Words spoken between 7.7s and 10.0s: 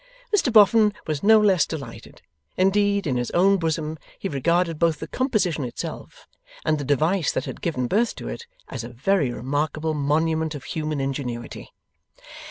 birth to it, as a very remarkable